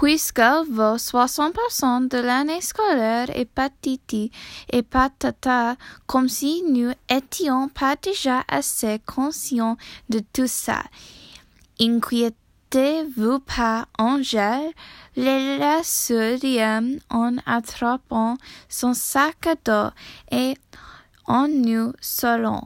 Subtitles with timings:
[0.00, 4.32] puisque vos 60% de l'année scolaire est patiti
[4.72, 5.76] et patata,
[6.06, 9.76] comme si nous étions pas déjà assez conscients
[10.08, 10.84] de tout ça.
[11.78, 14.72] Inquiétez-vous pas, Angèle,
[15.16, 18.38] les laisserions en attrapant
[18.70, 19.94] son sac à dos
[20.32, 20.54] et
[21.26, 22.62] en nous selon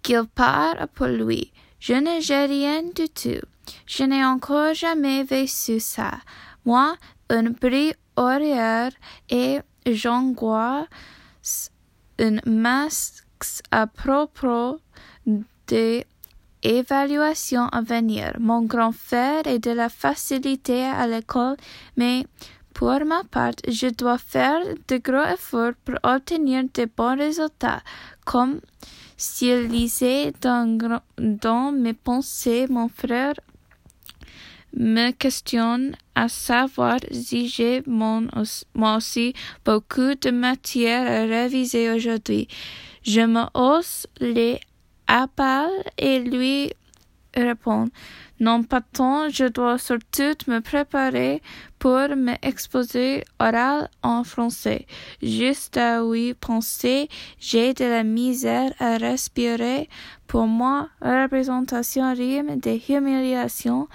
[0.00, 1.52] qu'il part pour lui.
[1.78, 3.46] Je ne rien du tout.
[3.86, 6.12] Je n'ai encore jamais vécu ça.
[6.64, 6.96] Moi,
[7.30, 8.92] un bris horaire
[9.30, 11.70] et j'angoisse
[12.18, 13.24] un masque
[13.70, 14.80] à propos
[15.66, 16.06] des
[16.62, 18.32] évaluations à venir.
[18.40, 21.56] Mon grand frère est de la facilité à l'école,
[21.96, 22.26] mais
[22.74, 27.82] pour ma part, je dois faire de gros efforts pour obtenir de bons résultats,
[28.24, 28.60] comme
[29.16, 33.34] s'il lisait dans mes pensées mon frère
[34.74, 38.22] me questionne à savoir si j'ai moi
[38.96, 42.48] aussi beaucoup de matière à réviser aujourd'hui.
[43.02, 44.60] Je me hausse les
[45.08, 46.72] épaules et lui
[47.34, 47.88] réponds.
[48.40, 51.42] Non pas tant, je dois surtout me préparer
[51.80, 54.86] pour m'exposer oral en français.
[55.22, 57.08] Juste à oui penser,
[57.40, 59.88] j'ai de la misère à respirer.
[60.28, 63.88] Pour moi, représentation rime des humiliations.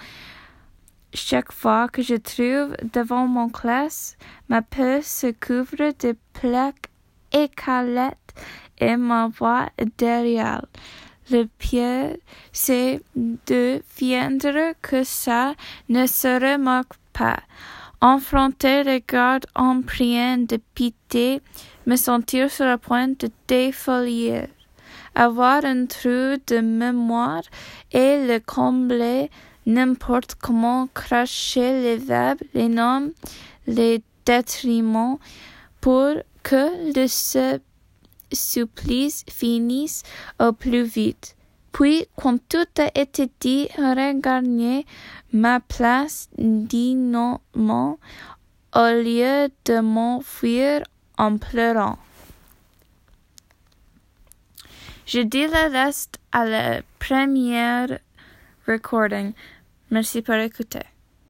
[1.16, 4.16] Chaque fois que je trouve devant mon classe,
[4.48, 6.90] ma peau se couvre de plaques
[7.32, 8.34] écarlates
[8.78, 10.66] et ma voix derrière.
[11.30, 12.16] Le pire,
[12.52, 15.54] c'est de viendre que ça
[15.88, 17.38] ne se remarque pas.
[18.00, 21.40] Enfronter les gardes en priant de pitié,
[21.86, 24.48] me sentir sur la pointe de défolier.
[25.14, 27.42] Avoir un trou de mémoire
[27.92, 29.30] et le combler
[29.66, 33.12] n'importe comment cracher les verbes, les noms,
[33.66, 35.18] les détriments
[35.80, 37.06] pour que le
[38.32, 40.02] supplice finisse
[40.38, 41.36] au plus vite.
[41.72, 44.86] Puis, quand tout a été dit, regagner
[45.32, 47.98] ma place dignement
[48.74, 50.82] au lieu de m'enfuir
[51.18, 51.98] en pleurant.
[55.06, 57.98] Je dis le reste à la première
[58.66, 59.32] recording.
[59.94, 60.80] Mersi për e këte.